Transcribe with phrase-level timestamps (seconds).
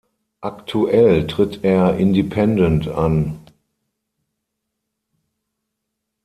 [0.41, 3.37] Aktuell tritt er Independent an.